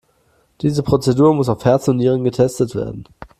[0.61, 3.03] Diese Prozedur muss auf Herz und Nieren getestet werden.